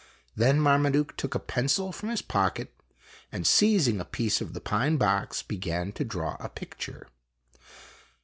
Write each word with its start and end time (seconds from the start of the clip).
Then 0.35 0.59
Marmaduke 0.59 1.15
took 1.15 1.35
a 1.35 1.39
pencil 1.39 1.91
from 1.91 2.09
his 2.09 2.23
pocket, 2.23 2.73
and 3.31 3.45
seizing 3.45 3.99
a 3.99 4.03
piece 4.03 4.41
of 4.41 4.53
the 4.53 4.59
pine 4.59 4.97
box, 4.97 5.43
began 5.43 5.91
to 5.91 6.03
draw 6.03 6.37
a 6.39 6.49
picture. 6.49 7.05